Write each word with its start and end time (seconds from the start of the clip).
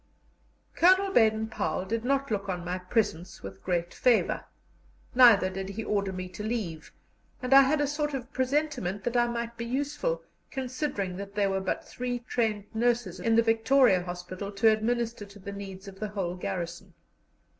Colonel 0.73 1.11
Baden 1.13 1.45
Powell 1.45 1.85
did 1.85 2.03
not 2.03 2.31
look 2.31 2.49
on 2.49 2.65
my 2.65 2.79
presence 2.79 3.43
with 3.43 3.61
great 3.63 3.93
favour, 3.93 4.45
neither 5.13 5.47
did 5.47 5.69
he 5.69 5.83
order 5.83 6.11
me 6.11 6.27
to 6.29 6.41
leave, 6.41 6.91
and 7.39 7.53
I 7.53 7.61
had 7.61 7.79
a 7.79 7.85
sort 7.85 8.15
of 8.15 8.33
presentiment 8.33 9.03
that 9.03 9.15
I 9.15 9.27
might 9.27 9.57
be 9.57 9.65
useful, 9.65 10.23
considering 10.49 11.17
that 11.17 11.35
there 11.35 11.51
were 11.51 11.61
but 11.61 11.87
three 11.87 12.17
trained 12.17 12.65
nurses 12.73 13.19
in 13.19 13.35
the 13.35 13.43
Victoria 13.43 14.01
Hospital 14.01 14.51
to 14.53 14.75
minister 14.81 15.23
to 15.23 15.37
the 15.37 15.51
needs 15.53 15.87
of 15.87 15.99
the 15.99 16.07
whole 16.07 16.33
garrison. 16.33 16.95